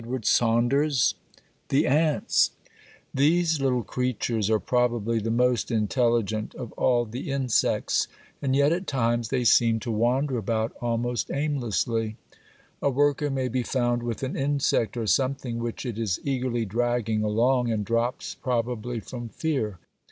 [1.69, 2.49] THE ANTS
[3.13, 8.07] These little creatures are probably the most intelligent of all the insects
[8.41, 12.17] and yet at times they seem to wander about almost aimlessly.
[12.81, 17.23] A worker may be found with an insect or something which it is eagerly dragging
[17.23, 19.77] along and drops probably from fear.